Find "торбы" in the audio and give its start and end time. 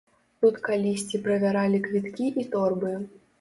2.57-2.91